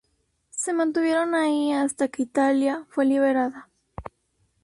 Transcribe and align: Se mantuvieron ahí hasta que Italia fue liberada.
Se 0.49 0.73
mantuvieron 0.73 1.35
ahí 1.35 1.71
hasta 1.73 2.07
que 2.07 2.23
Italia 2.23 2.87
fue 2.89 3.05
liberada. 3.05 3.69